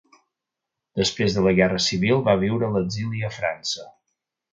[1.01, 3.87] Després de la Guerra Civil va viure a l'exili a França.